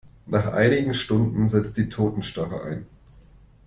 [0.25, 2.87] Nach einigen Stunden setzt die Totenstarre ein.